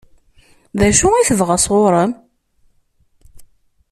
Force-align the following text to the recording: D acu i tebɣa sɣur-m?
D 0.79 0.81
acu 0.89 1.09
i 1.15 1.23
tebɣa 1.29 1.57
sɣur-m? 1.63 2.11